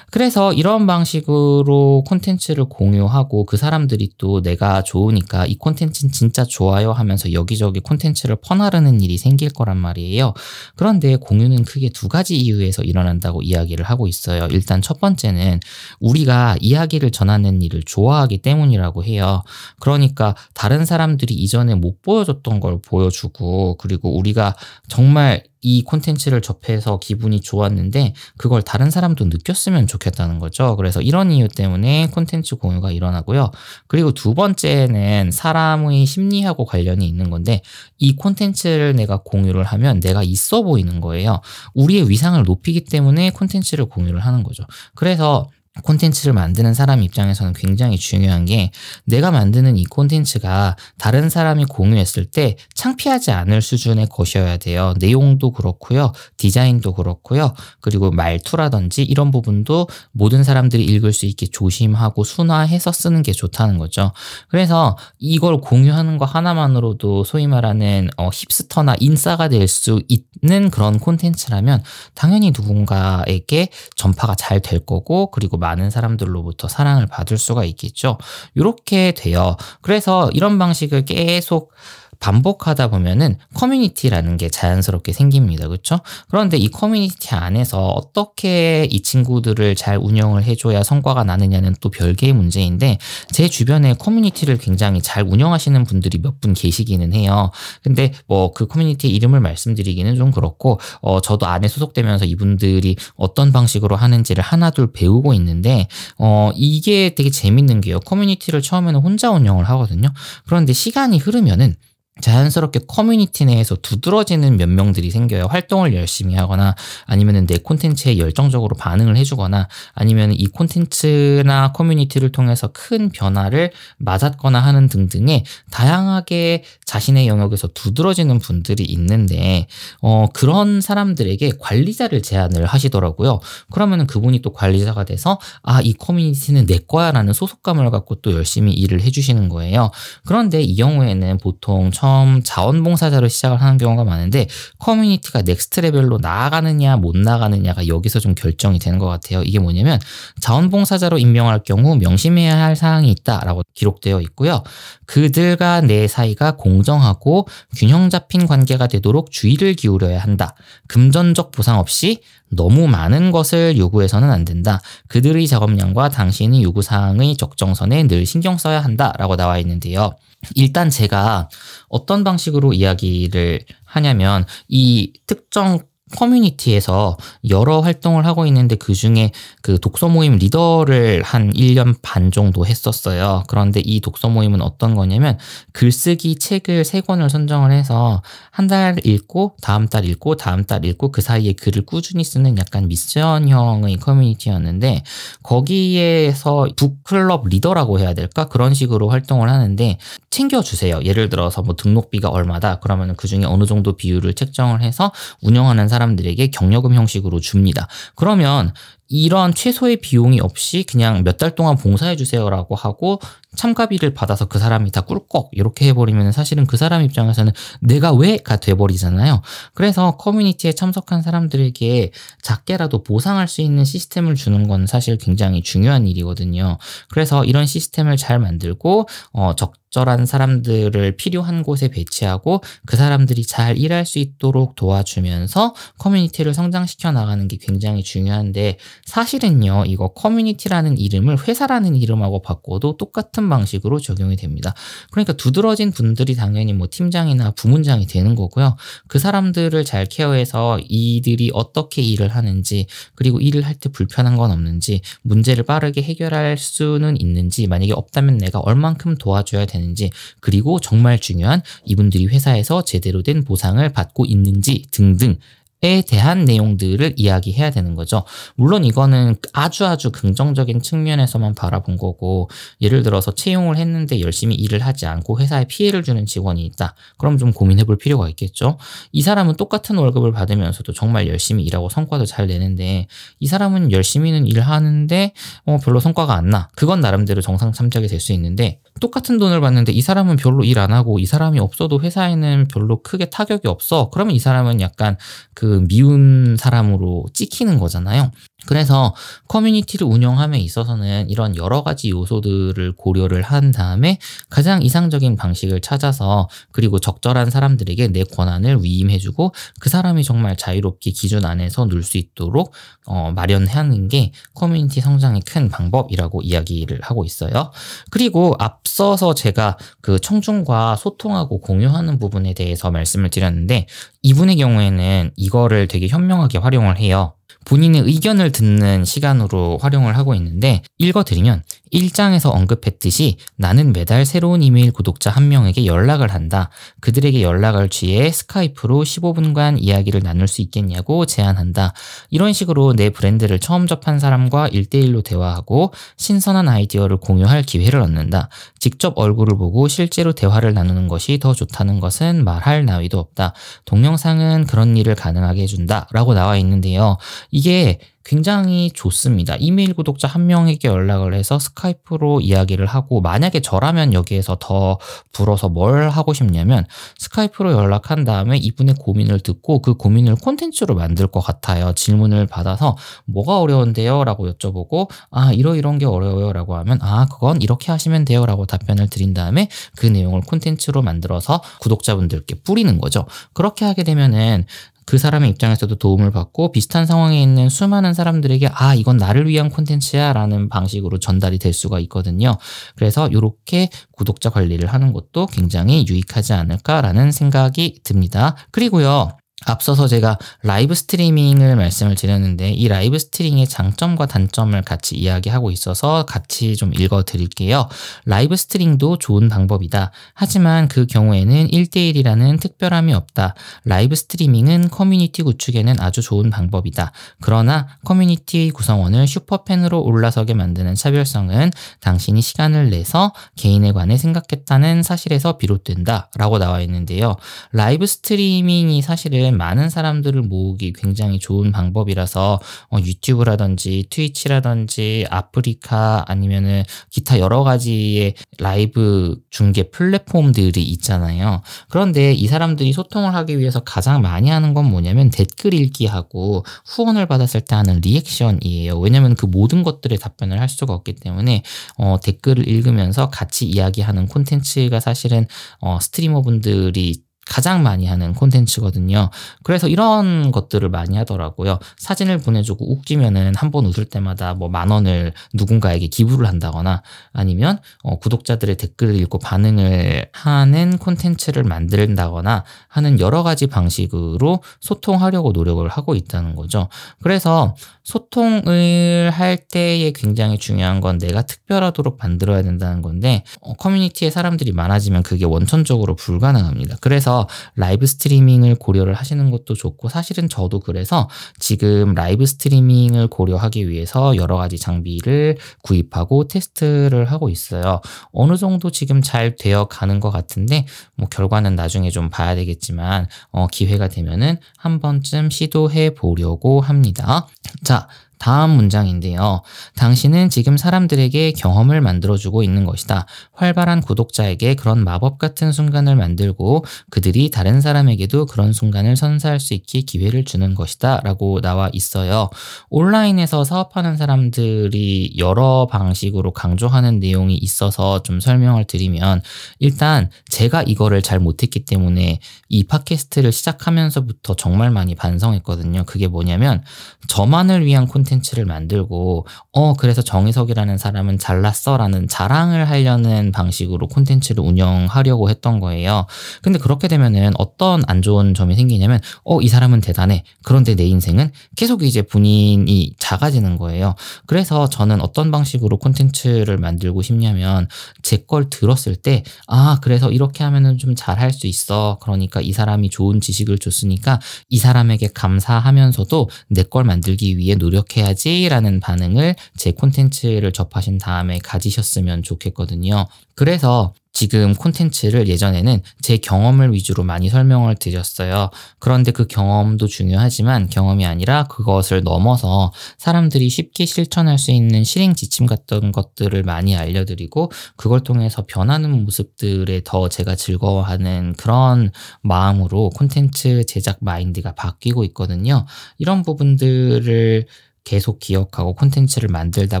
[0.10, 7.32] 그래서 이런 방식으로 콘텐츠를 공유하고 그 사람들이 또 내가 좋으니까 이 콘텐츠는 진짜 좋아요 하면서
[7.32, 10.34] 여기저기 콘텐츠를 퍼나르는 일이 생길 거란 말이에요.
[10.74, 14.48] 그런데 공유는 크게 두 가지 이유에서 일어난다고 이야기를 하고 있어요.
[14.50, 15.60] 일단 첫 번째는
[16.00, 19.44] 우리가 이야기를 전하는 일을 좋아하기 때문이라고 해요.
[19.78, 22.15] 그러니까 다른 사람들이 이전에 못 보.
[22.16, 24.54] 보여줬던 걸 보여주고 그리고 우리가
[24.88, 30.76] 정말 이 콘텐츠를 접해서 기분이 좋았는데 그걸 다른 사람도 느꼈으면 좋겠다는 거죠.
[30.76, 33.50] 그래서 이런 이유 때문에 콘텐츠 공유가 일어나고요.
[33.88, 37.62] 그리고 두 번째는 사람의 심리하고 관련이 있는 건데
[37.98, 41.40] 이 콘텐츠를 내가 공유를 하면 내가 있어 보이는 거예요.
[41.74, 44.64] 우리의 위상을 높이기 때문에 콘텐츠를 공유를 하는 거죠.
[44.94, 45.48] 그래서
[45.82, 48.70] 콘텐츠를 만드는 사람 입장에서는 굉장히 중요한 게
[49.04, 54.94] 내가 만드는 이 콘텐츠가 다른 사람이 공유했을 때 창피하지 않을 수준의 것이어야 돼요.
[54.98, 56.12] 내용도 그렇고요.
[56.36, 57.52] 디자인도 그렇고요.
[57.80, 64.12] 그리고 말투라든지 이런 부분도 모든 사람들이 읽을 수 있게 조심하고 순화해서 쓰는 게 좋다는 거죠.
[64.48, 71.82] 그래서 이걸 공유하는 거 하나만으로도 소위 말하는 어, 힙스터나 인싸가 될 수 있는 그런 콘텐츠라면
[72.14, 78.18] 당연히 누군가에게 전파가 잘 될 거고 그리고 많은 사람들로부터 사랑을 받을 수가 있겠죠.
[78.54, 79.56] 이렇게 돼요.
[79.82, 81.72] 그래서 이런 방식을 계속
[82.20, 85.68] 반복하다 보면은 커뮤니티라는 게 자연스럽게 생깁니다.
[85.68, 86.00] 그렇죠?
[86.28, 92.98] 그런데 이 커뮤니티 안에서 어떻게 이 친구들을 잘 운영을 해줘야 성과가 나느냐는 또 별개의 문제인데
[93.30, 97.50] 제 주변에 커뮤니티를 굉장히 잘 운영하시는 분들이 몇 분 계시기는 해요.
[97.82, 103.96] 근데 뭐 그 커뮤니티 이름을 말씀드리기는 좀 그렇고 어 저도 안에 소속되면서 이분들이 어떤 방식으로
[103.96, 108.00] 하는지를 하나둘 배우고 있는데 어 이게 되게 재밌는 게요.
[108.00, 110.12] 커뮤니티를 처음에는 혼자 운영을 하거든요.
[110.46, 111.74] 그런데 시간이 흐르면은
[112.22, 115.46] 자연스럽게 커뮤니티 내에서 두드러지는 몇 명들이 생겨요.
[115.50, 116.74] 활동을 열심히 하거나
[117.04, 124.88] 아니면은 내 콘텐츠에 열정적으로 반응을 해주거나 아니면 이 콘텐츠나 커뮤니티를 통해서 큰 변화를 맞았거나 하는
[124.88, 129.66] 등등의 다양하게 자신의 영역에서 두드러지는 분들이 있는데
[130.00, 133.40] 어 그런 사람들에게 관리자를 제안을 하시더라고요.
[133.70, 139.02] 그러면은 그분이 또 관리자가 돼서 아 이 커뮤니티는 내 거야라는 소속감을 갖고 또 열심히 일을
[139.02, 139.90] 해주시는 거예요.
[140.24, 144.46] 그런데 이 경우에는 보통 처음 자원봉사자로 시작을 하는 경우가 많은데
[144.78, 149.42] 커뮤니티가 next level로 나아가느냐 못 나가느냐가 여기서 좀 결정이 되는 것 같아요.
[149.42, 149.98] 이게 뭐냐면
[150.40, 154.62] 자원봉사자로 임명할 경우 명심해야 할 사항이 있다라고 기록되어 있고요.
[155.06, 160.54] 그들과 내 사이가 공정하고 균형 잡힌 관계가 되도록 주의를 기울여야 한다.
[160.86, 164.80] 금전적 보상 없이 너무 많은 것을 요구해서는 안 된다.
[165.08, 170.14] 그들의 작업량과 당신의 요구사항의 적정선에 늘 신경 써야 한다 라고 나와 있는데요.
[170.54, 171.48] 일단 제가
[171.88, 175.80] 어떤 방식으로 이야기를 하냐면 이 특정
[176.14, 177.16] 커뮤니티에서
[177.48, 183.42] 여러 활동을 하고 있는데 그 중에 그 독서 모임 리더를 한 1년 반 정도 했었어요.
[183.48, 185.38] 그런데 이 독서 모임은 어떤 거냐면
[185.72, 191.12] 글쓰기 책을 세 권을 선정을 해서 한 달 읽고 다음 달 읽고 다음 달 읽고
[191.12, 195.04] 그 사이에 글을 꾸준히 쓰는 약간 미션형의 커뮤니티였는데
[195.42, 198.48] 거기에서 북클럽 리더라고 해야 될까?
[198.48, 199.98] 그런 식으로 활동을 하는데
[200.30, 201.00] 챙겨주세요.
[201.04, 205.95] 예를 들어서 뭐 등록비가 얼마다 그러면 그 중에 어느 정도 비율을 책정을 해서 운영하는 사람
[206.16, 207.88] 들에게 경력금 형식으로 줍니다.
[208.14, 208.72] 그러면
[209.08, 213.20] 이런 최소의 비용이 없이 그냥 몇 달 동안 봉사해 주세요라고 하고
[213.56, 219.42] 참가비를 받아서 그 사람이 다 꿀꺽 이렇게 해버리면 사실은 그 사람 입장에서는 내가 왜가 돼버리잖아요.
[219.74, 222.10] 그래서 커뮤니티에 참석한 사람들에게
[222.42, 226.78] 작게라도 보상할 수 있는 시스템을 주는 건 사실 굉장히 중요한 일이거든요.
[227.10, 233.78] 그래서 이런 시스템을 잘 만들고 어, 적 적절한 사람들을 필요한 곳에 배치하고 그 사람들이 잘
[233.78, 241.96] 일할 수 있도록 도와주면서 커뮤니티를 성장시켜 나가는 게 굉장히 중요한데 사실은요, 이거 커뮤니티라는 이름을 회사라는
[241.96, 244.74] 이름하고 바꿔도 똑같은 방식으로 적용이 됩니다.
[245.10, 248.76] 그러니까 두드러진 분들이 당연히 뭐 팀장이나 부문장이 되는 거고요.
[249.08, 255.02] 그 사람들을 잘 케어해서 이들이 어떻게 일을 하는지 그리고 일을 할 때 불편한 건 없는지
[255.20, 261.62] 문제를 빠르게 해결할 수는 있는지 만약에 없다면 내가 얼만큼 도와줘야 되는지 되는지 그리고 정말 중요한
[261.84, 265.36] 이분들이 회사에서 제대로 된 보상을 받고 있는지 등등
[265.82, 268.24] 에 대한 내용들을 이야기해야 되는 거죠.
[268.56, 272.48] 물론 이거는 아주 아주 긍정적인 측면에서만 바라본 거고,
[272.80, 276.94] 예를 들어서 채용을 했는데 열심히 일을 하지 않고 회사에 피해를 주는 직원이 있다.
[277.18, 278.78] 그럼 좀 고민해 볼 필요가 있겠죠.
[279.12, 283.06] 이 사람은 똑같은 월급을 받으면서도 정말 열심히 일하고 성과도 잘 내는데,
[283.40, 285.32] 이 사람은 열심히는 일하는데,
[285.66, 286.68] 어, 별로 성과가 안 나.
[286.76, 290.92] 그건 나름대로 정상 참작이 될 수 있는데, 똑같은 돈을 받는데 이 사람은 별로 일 안
[290.92, 294.10] 하고 이 사람이 없어도 회사에는 별로 크게 타격이 없어.
[294.10, 295.16] 그러면 이 사람은 약간
[295.54, 298.30] 그 미운 사람으로 찍히는 거잖아요.
[298.66, 299.14] 그래서
[299.48, 306.98] 커뮤니티를 운영함에 있어서는 이런 여러 가지 요소들을 고려를 한 다음에 가장 이상적인 방식을 찾아서 그리고
[306.98, 312.72] 적절한 사람들에게 내 권한을 위임해주고 그 사람이 정말 자유롭게 기준 안에서 놀 수 있도록
[313.06, 317.72] 어, 마련하는 게 커뮤니티 성장의 큰 방법이라고 이야기를 하고 있어요.
[318.10, 323.86] 그리고 앞서서 제가 그 청중과 소통하고 공유하는 부분에 대해서 말씀을 드렸는데
[324.22, 327.34] 이분의 경우에는 이거를 되게 현명하게 활용을 해요.
[327.66, 335.30] 본인의 의견을 듣는 시간으로 활용을 하고 있는데 읽어드리면 1장에서 언급했듯이 나는 매달 새로운 이메일 구독자
[335.30, 336.70] 한 명에게 연락을 한다.
[337.00, 341.92] 그들에게 연락을 취해 스카이프로 15분간 이야기를 나눌 수 있겠냐고 제안한다.
[342.30, 348.48] 이런 식으로 내 브랜드를 처음 접한 사람과 1대1로 대화하고 신선한 아이디어를 공유할 기회를 얻는다.
[348.78, 353.52] 직접 얼굴을 보고 실제로 대화를 나누는 것이 더 좋다는 것은 말할 나위도 없다.
[353.84, 356.08] 동영상은 그런 일을 가능하게 해준다.
[356.12, 357.16] 라고 나와 있는데요.
[357.50, 359.54] 이게 굉장히 좋습니다.
[359.60, 364.98] 이메일 구독자 한 명에게 연락을 해서 스카이프로 이야기를 하고 만약에 저라면 여기에서 더
[365.30, 366.84] 불어서 뭘 하고 싶냐면
[367.18, 371.92] 스카이프로 연락한 다음에 이분의 고민을 듣고 그 고민을 콘텐츠로 만들 것 같아요.
[371.92, 374.24] 질문을 받아서 뭐가 어려운데요?
[374.24, 378.66] 라고 여쭤보고 아 이러 이런 게 어려워요 라고 하면 아 그건 이렇게 하시면 돼요 라고
[378.66, 383.24] 답변을 드린 다음에 그 내용을 콘텐츠로 만들어서 구독자분들께 뿌리는 거죠.
[383.52, 384.66] 그렇게 하게 되면은
[385.06, 390.32] 그 사람의 입장에서도 도움을 받고 비슷한 상황에 있는 수많은 사람들에게 아 이건 나를 위한 콘텐츠야
[390.32, 392.58] 라는 방식으로 전달이 될 수가 있거든요.
[392.96, 398.56] 그래서 이렇게 구독자 관리를 하는 것도 굉장히 유익하지 않을까라는 생각이 듭니다.
[398.72, 399.30] 그리고요.
[399.66, 406.76] 앞서서 제가 라이브 스트리밍을 말씀을 드렸는데 이 라이브 스트리밍의 장점과 단점을 같이 이야기하고 있어서 같이
[406.76, 407.88] 좀 읽어 드릴게요.
[408.24, 410.12] 라이브 스트리밍도 좋은 방법이다.
[410.34, 413.54] 하지만 그 경우에는 1대1이라는 특별함이 없다.
[413.84, 417.12] 라이브 스트리밍은 커뮤니티 구축에는 아주 좋은 방법이다.
[417.40, 426.30] 그러나 커뮤니티 구성원을 superfan으로 올라서게 만드는 차별성은 당신이 시간을 내서 개인에 관해 생각했다는 사실에서 비롯된다.
[426.36, 427.36] 라고 나와 있는데요.
[427.72, 437.38] 라이브 스트리밍이 사실은 많은 사람들을 모으기 굉장히 좋은 방법이라서 어, 유튜브라든지 트위치라든지 아프리카 아니면은 기타
[437.38, 441.62] 여러 가지의 라이브 중계 플랫폼들이 있잖아요.
[441.88, 447.60] 그런데 이 사람들이 소통을 하기 위해서 가장 많이 하는 건 뭐냐면 댓글 읽기하고 후원을 받았을
[447.62, 448.98] 때 하는 리액션이에요.
[448.98, 451.62] 왜냐면 그 모든 것들에 답변을 할 수가 없기 때문에
[451.98, 455.46] 어, 댓글을 읽으면서 같이 이야기하는 콘텐츠가 사실은
[455.80, 459.30] 어, 스트리머분들이 가장 많이 하는 콘텐츠거든요.
[459.62, 461.78] 그래서 이런 것들을 많이 하더라고요.
[461.98, 468.18] 사진을 보내주고 웃기면은 한 번 웃을 때마다 뭐 만 원을 누군가에게 기부를 한다거나 아니면 어,
[468.18, 476.54] 구독자들의 댓글을 읽고 반응을 하는 콘텐츠를 만든다거나 하는 여러 가지 방식으로 소통하려고 노력을 하고 있다는
[476.54, 476.88] 거죠.
[477.22, 484.72] 그래서 소통을 할 때에 굉장히 중요한 건 내가 특별하도록 만들어야 된다는 건데 어, 커뮤니티에 사람들이
[484.72, 486.96] 많아지면 그게 원천적으로 불가능합니다.
[487.00, 487.35] 그래서
[487.74, 494.56] 라이브 스트리밍을 고려를 하시는 것도 좋고 사실은 저도 그래서 지금 라이브 스트리밍을 고려하기 위해서 여러
[494.56, 498.00] 가지 장비를 구입하고 테스트를 하고 있어요.
[498.32, 503.66] 어느 정도 지금 잘 되어 가는 것 같은데 뭐 결과는 나중에 좀 봐야 되겠지만 어,
[503.66, 507.46] 기회가 되면은 한 번쯤 시도해 보려고 합니다.
[507.82, 509.62] 자, 다음 문장인데요.
[509.96, 513.26] 당신은 지금 사람들에게 경험을 만들어주고 있는 것이다.
[513.52, 520.02] 활발한 구독자에게 그런 마법 같은 순간을 만들고 그들이 다른 사람에게도 그런 순간을 선사할 수 있게
[520.02, 521.20] 기회를 주는 것이다.
[521.24, 522.50] 라고 나와 있어요.
[522.90, 529.42] 온라인에서 사업하는 사람들이 여러 방식으로 강조하는 내용이 있어서 좀 설명을 드리면
[529.78, 536.04] 일단 제가 이거를 잘 못했기 때문에 이 팟캐스트를 시작하면서부터 정말 많이 반성했거든요.
[536.04, 536.82] 그게 뭐냐면
[537.28, 545.48] 저만을 위한 콘텐츠 를 만들고 어 그래서 정희석이라는 사람은 잘났어라는 자랑을 하려는 방식으로 콘텐츠를 운영하려고
[545.50, 546.26] 했던 거예요.
[546.62, 550.44] 근데 그렇게 되면은 어떤 안 좋은 점이 생기냐면 어 이 사람은 대단해.
[550.62, 554.14] 그런데 내 인생은 계속 이제 본인이 작아지는 거예요.
[554.46, 557.88] 그래서 저는 어떤 방식으로 콘텐츠를 만들고 싶냐면
[558.22, 562.18] 제 걸 들었을 때 아 그래서 이렇게 하면은 좀 잘할 수 있어.
[562.22, 569.00] 그러니까 이 사람이 좋은 지식을 줬으니까 이 사람에게 감사하면서도 내 걸 만들기 위해 노력해 야지라는
[569.00, 573.26] 반응을 제 콘텐츠를 접하신 다음에 가지셨으면 좋겠거든요.
[573.54, 578.68] 그래서 지금 콘텐츠를 예전에는 제 경험을 위주로 많이 설명을 드렸어요.
[578.98, 585.64] 그런데 그 경험도 중요하지만 경험이 아니라 그것을 넘어서 사람들이 쉽게 실천할 수 있는 실행 지침
[585.64, 592.10] 같은 것들을 많이 알려드리고 그걸 통해서 변하는 모습들에 더 제가 즐거워하는 그런
[592.42, 595.86] 마음으로 콘텐츠 제작 마인드가 바뀌고 있거든요.
[596.18, 597.66] 이런 부분들을
[598.06, 600.00] 계속 기억하고 콘텐츠를 만들다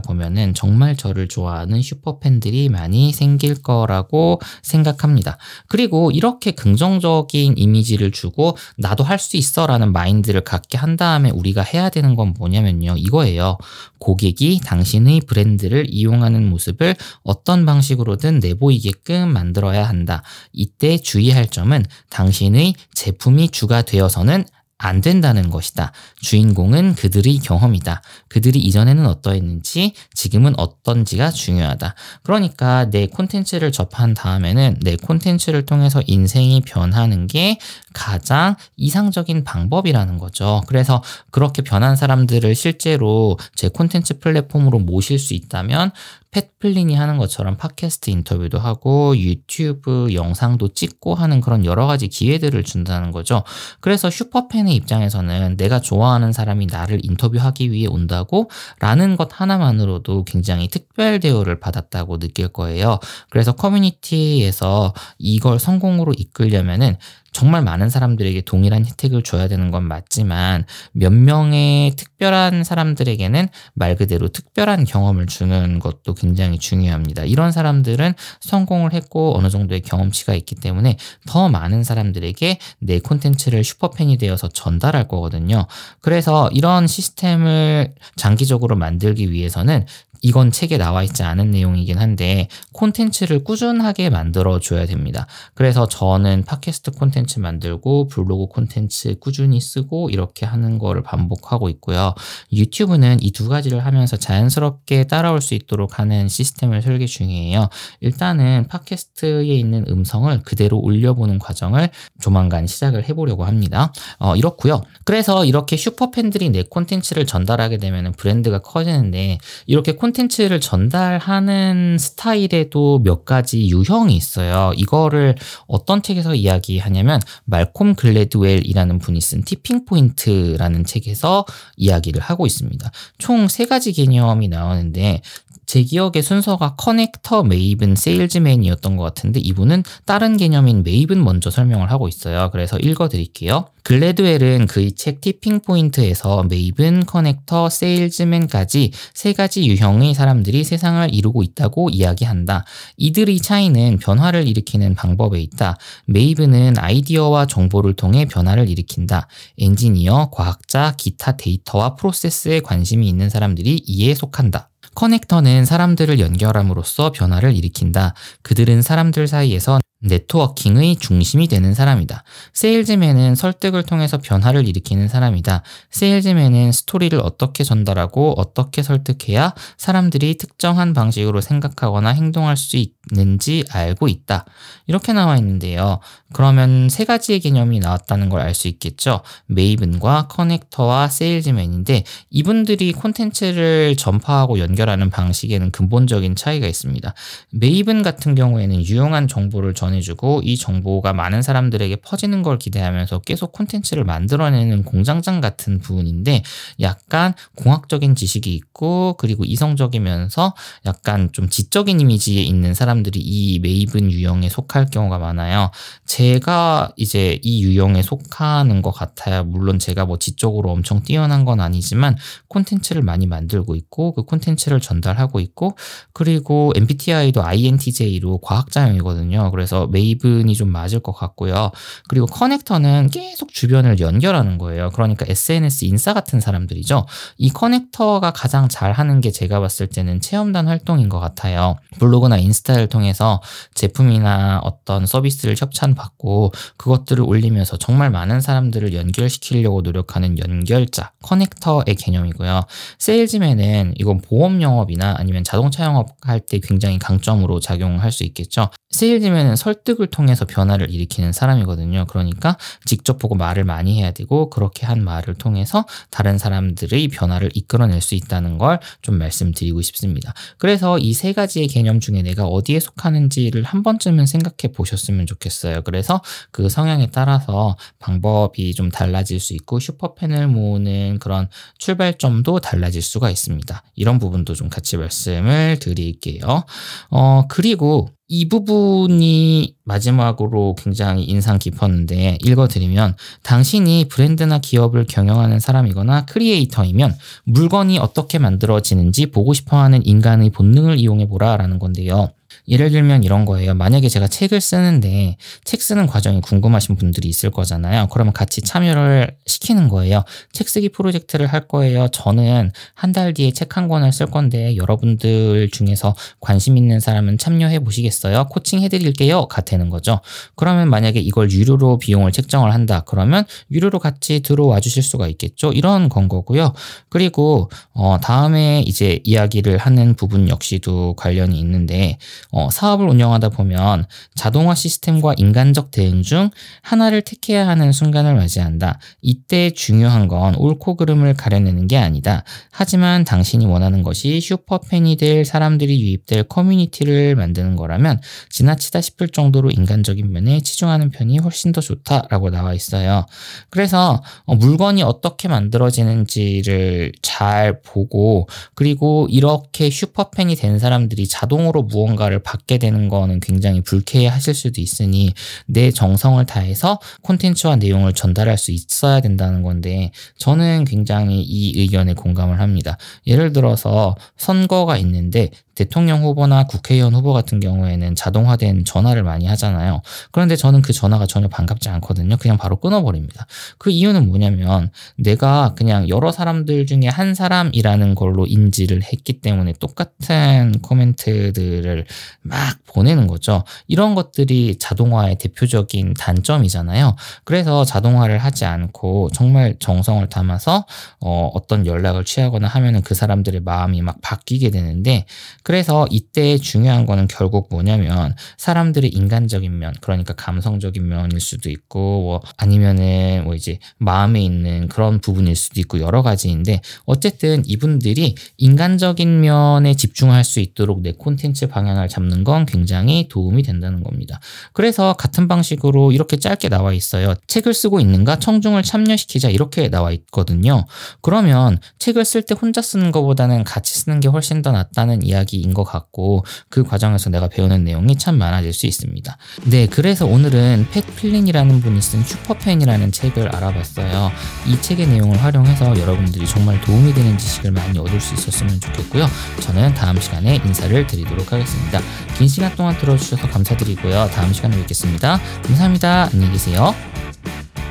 [0.00, 5.36] 보면은 정말 저를 좋아하는 슈퍼팬들이 많이 생길 거라고 생각합니다.
[5.66, 11.62] 그리고 이렇게 긍정적인 이미지를 주고 나도 할 수 있어 라는 마인드를 갖게 한 다음에 우리가
[11.62, 12.94] 해야 되는 건 뭐냐면요.
[12.96, 13.58] 이거예요.
[13.98, 20.22] 고객이 당신의 브랜드를 이용하는 모습을 어떤 방식으로든 내보이게끔 만들어야 한다.
[20.52, 24.44] 이때 주의할 점은 당신의 제품이 주가 되어서는
[24.78, 25.92] 안 된다는 것이다.
[26.20, 28.02] 주인공은 그들의 경험이다.
[28.28, 31.94] 그들이 이전에는 어떠했는지 지금은 어떤지가 중요하다.
[32.22, 37.58] 그러니까 내 콘텐츠를 접한 다음에는 내 콘텐츠를 통해서 인생이 변하는 게
[37.94, 40.62] 가장 이상적인 방법이라는 거죠.
[40.66, 45.92] 그래서 그렇게 변한 사람들을 실제로 제 콘텐츠 플랫폼으로 모실 수 있다면
[46.30, 53.10] 팻플린이 하는 것처럼 팟캐스트 인터뷰도 하고 유튜브 영상도 찍고 하는 그런 여러 가지 기회들을 준다는
[53.10, 53.42] 거죠.
[53.80, 58.50] 그래서 슈퍼팬 의 입장에서는 내가 좋아하는 사람이 나를 인터뷰하기 위해 온다고
[58.80, 62.98] 라는 것 하나만으로도 굉장히 특별 대우를 받았다고 느낄 거예요.
[63.30, 66.96] 그래서 커뮤니티에서 이걸 성공으로 이끌려면은
[67.36, 74.28] 정말 많은 사람들에게 동일한 혜택을 줘야 되는 건 맞지만 몇 명의 특별한 사람들에게는 말 그대로
[74.28, 77.24] 특별한 경험을 주는 것도 굉장히 중요합니다.
[77.24, 80.96] 이런 사람들은 성공을 했고 어느 정도의 경험치가 있기 때문에
[81.26, 85.66] 더 많은 사람들에게 내 콘텐츠를 슈퍼팬이 되어서 전달할 거거든요.
[86.00, 89.84] 그래서 이런 시스템을 장기적으로 만들기 위해서는
[90.22, 95.26] 이건 책에 나와 있지 않은 내용이긴 한데 콘텐츠를 꾸준하게 만들어 줘야 됩니다.
[95.54, 102.12] 그래서 저는 팟캐스트 콘텐츠 만들고 블로그 콘텐츠 꾸준히 쓰고 이렇게 하는 거를 반복하고 있고요.
[102.52, 107.68] 유튜브는 이 두 가지를 하면서 자연스럽게 따라올 수 있도록 하는 시스템을 설계 중이에요.
[108.00, 113.92] 일단은 팟캐스트에 있는 음성을 그대로 올려보는 과정을 조만간 시작을 해보려고 합니다.
[114.18, 114.80] 어, 이렇고요.
[115.04, 123.24] 그래서 이렇게 superfan들이 내 콘텐츠를 전달하게 되면 브랜드가 커지는데 이렇게 콘 콘텐츠를 전달하는 스타일에도 몇
[123.24, 124.72] 가지 유형이 있어요.
[124.76, 125.34] 이거를
[125.66, 131.44] 어떤 책에서 이야기하냐면 말콤 글래드웰이라는 분이 쓴 Tipping Point라는 책에서
[131.76, 132.90] 이야기를 하고 있습니다.
[133.18, 135.22] 총 세 가지 개념이 나오는데
[135.66, 142.08] 제 기억에 순서가 connector, maven, 세일즈맨이었던 것 같은데 이분은 다른 개념인 maven 먼저 설명을 하고
[142.08, 142.50] 있어요.
[142.52, 143.66] 그래서 읽어드릴게요.
[143.82, 151.90] 글래드웰은 그의 책 Tipping Point에서 maven, connector, 세일즈맨까지 세 가지 유형의 사람들이 세상을 이루고 있다고
[151.90, 152.64] 이야기한다.
[152.96, 155.78] 이들의 차이는 변화를 일으키는 방법에 있다.
[156.06, 159.28] maven은 아이디어와 정보를 통해 변화를 일으킨다.
[159.58, 164.70] 엔지니어, 과학자, 기타 데이터와 프로세스에 관심이 있는 사람들이 이에 속한다.
[164.96, 168.14] 커넥터는 사람들을 연결함으로써 변화를 일으킨다.
[168.42, 172.24] 그들은 사람들 사이에서 네트워킹의 중심이 되는 사람이다.
[172.54, 175.62] 세일즈맨은 설득을 통해서 변화를 일으키는 사람이다.
[175.90, 184.44] 세일즈맨은 스토리를 어떻게 전달하고 어떻게 설득해야 사람들이 특정한 방식으로 생각하거나 행동할 수 있는지 알고 있다.
[184.86, 186.00] 이렇게 나와 있는데요.
[186.32, 189.20] 그러면 세 가지의 개념이 나왔다는 걸 알 수 있겠죠.
[189.46, 197.14] 메이븐과 커넥터와 세일즈맨인데 이분들이 콘텐츠를 전파하고 연결하는 방식에는 근본적인 차이가 있습니다.
[197.50, 203.52] 메이븐 같은 경우에는 유용한 정보를 전해 전해주고 이 정보가 많은 사람들에게 퍼지는 걸 기대하면서 계속
[203.52, 206.42] 콘텐츠를 만들어내는 공장장 같은 부분인데
[206.80, 210.54] 약간 공학적인 지식이 있고 그리고 이성적이면서
[210.86, 215.70] 약간 좀 지적인 이미지에 있는 사람들이 이 메이븐 유형에 속할 경우가 많아요.
[216.04, 219.44] 제가 이제 이 유형에 속하는 것 같아요.
[219.44, 222.16] 물론 제가 뭐 지적으로 엄청 뛰어난 건 아니지만
[222.48, 225.76] 콘텐츠를 많이 만들고 있고 그 콘텐츠를 전달하고 있고
[226.12, 229.50] 그리고 MBTI도 INTJ로 과학자형이거든요.
[229.50, 231.70] 그래서 메이븐이 좀 맞을 것 같고요.
[232.08, 234.90] 그리고 커넥터는 계속 주변을 연결하는 거예요.
[234.90, 237.06] 그러니까 SNS 인싸 같은 사람들이죠.
[237.36, 241.76] 이 커넥터가 가장 잘 하는 게 제가 봤을 때는 체험단 활동인 것 같아요.
[241.98, 243.40] 블로그나 인스타를 통해서
[243.74, 252.62] 제품이나 어떤 서비스를 협찬받고 그것들을 올리면서 정말 많은 사람들을 연결시키려고 노력하는 연결자, 커넥터의 개념이고요.
[252.98, 258.68] 세일즈맨은 이건 보험 영업이나 아니면 자동차 영업 할 때 굉장히 강점으로 작용할 수 있겠죠.
[258.90, 262.06] 세일즈맨은 설득을 통해서 변화를 일으키는 사람이거든요.
[262.08, 268.00] 그러니까 직접 보고 말을 많이 해야 되고 그렇게 한 말을 통해서 다른 사람들의 변화를 이끌어낼
[268.00, 270.32] 수 있다는 걸 좀 말씀드리고 싶습니다.
[270.58, 275.82] 그래서 이 세 가지의 개념 중에 내가 어디에 속하는지를 한 번쯤은 생각해 보셨으면 좋겠어요.
[275.82, 281.48] 그래서 그 성향에 따라서 방법이 좀 달라질 수 있고 슈퍼팬을 모으는 그런
[281.78, 283.82] 출발점도 달라질 수가 있습니다.
[283.94, 286.64] 이런 부분도 좀 같이 말씀을 드릴게요.
[287.10, 297.14] 어, 그리고 이 부분이 마지막으로 굉장히 인상 깊었는데 읽어드리면 당신이 브랜드나 기업을 경영하는 사람이거나 크리에이터이면
[297.44, 302.30] 물건이 어떻게 만들어지는지 보고 싶어 하는 인간의 본능을 이용해 보라 라는 건데요.
[302.68, 303.74] 예를 들면 이런 거예요.
[303.74, 308.08] 만약에 제가 책을 쓰는데 책 쓰는 과정이 궁금하신 분들이 있을 거잖아요.
[308.10, 310.24] 그러면 같이 참여를 시키는 거예요.
[310.52, 312.08] 책 쓰기 프로젝트를 할 거예요.
[312.08, 317.80] 저는 한 달 뒤에 책 한 권을 쓸 건데 여러분들 중에서 관심 있는 사람은 참여해
[317.80, 318.46] 보시겠어요?
[318.50, 319.46] 코칭 해드릴게요.
[319.48, 320.20] 같다는 거죠.
[320.54, 323.02] 그러면 만약에 이걸 유료로 비용을 책정을 한다.
[323.06, 325.72] 그러면 유료로 같이 들어와 주실 수가 있겠죠.
[325.72, 326.72] 이런 건 거고요.
[327.08, 332.18] 그리고 어, 다음에 이제 이야기를 하는 부분 역시도 관련이 있는데
[332.56, 336.48] 어, 사업을 운영하다 보면 자동화 시스템과 인간적 대응 중
[336.80, 338.98] 하나를 택해야 하는 순간을 맞이한다.
[339.20, 342.44] 이때 중요한 건 옳고 그름을 가려내는 게 아니다.
[342.70, 350.32] 하지만 당신이 원하는 것이 슈퍼팬이 될 사람들이 유입될 커뮤니티를 만드는 거라면 지나치다 싶을 정도로 인간적인
[350.32, 353.26] 면에 치중하는 편이 훨씬 더 좋다라고 나와 있어요.
[353.68, 362.78] 그래서 어, 물건이 어떻게 만들어지는지를 잘 보고 그리고 이렇게 슈퍼팬이 된 사람들이 자동으로 무언가를 받게
[362.78, 365.34] 되는 거는 굉장히 불쾌하실 수도 있으니
[365.66, 372.60] 내 정성을 다해서 콘텐츠와 내용을 전달할 수 있어야 된다는 건데 저는 굉장히 이 의견에 공감을
[372.60, 372.96] 합니다.
[373.26, 380.02] 예를 들어서 선거가 있는데 대통령 후보나 국회의원 후보 같은 경우에는 자동화된 전화를 많이 하잖아요.
[380.32, 382.36] 그런데 저는 그 전화가 전혀 반갑지 않거든요.
[382.38, 383.46] 그냥 바로 끊어버립니다.
[383.78, 390.80] 그 이유는 뭐냐면 내가 그냥 여러 사람들 중에 한 사람이라는 걸로 인지를 했기 때문에 똑같은
[390.80, 392.06] 코멘트들을
[392.40, 393.62] 막 보내는 거죠.
[393.86, 397.16] 이런 것들이 자동화의 대표적인 단점이잖아요.
[397.44, 400.86] 그래서 자동화를 하지 않고 정말 정성을 담아서
[401.20, 405.26] 어, 어떤 연락을 취하거나 하면은 그 사람들의 마음이 막 바뀌게 되는데
[405.66, 412.40] 그래서 이때 중요한 거는 결국 뭐냐면 사람들의 인간적인 면, 그러니까 감성적인 면일 수도 있고, 뭐
[412.56, 419.94] 아니면은 뭐 이제 마음에 있는 그런 부분일 수도 있고 여러 가지인데 어쨌든 이분들이 인간적인 면에
[419.94, 424.38] 집중할 수 있도록 내 콘텐츠 방향을 잡는 건 굉장히 도움이 된다는 겁니다.
[424.72, 427.34] 그래서 같은 방식으로 이렇게 짧게 나와 있어요.
[427.48, 428.38] 책을 쓰고 있는가?
[428.38, 430.84] 청중을 참여시키자 이렇게 나와 있거든요.
[431.22, 435.74] 그러면 책을 쓸 때 혼자 쓰는 것보다는 같이 쓰는 게 훨씬 더 낫다는 이야기 이야기인
[435.74, 439.36] 것 같고 그 과정에서 내가 배우는 내용이 참 많아질 수 있습니다.
[439.64, 444.30] 네, 그래서 오늘은 팻 필린이라는 분이 쓴 슈퍼팬이라는 책을 알아봤어요.
[444.66, 449.26] 이 책의 내용을 활용해서 여러분들이 정말 도움이 되는 지식을 많이 얻을 수 있었으면 좋겠고요.
[449.60, 452.00] 저는 다음 시간에 인사를 드리도록 하겠습니다.
[452.36, 454.28] 긴 시간 동안 들어주셔서 감사드리고요.
[454.32, 455.40] 다음 시간에 뵙겠습니다.
[455.62, 456.28] 감사합니다.
[456.32, 456.94] 안녕히 계세요.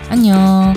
[0.10, 0.76] 안녕.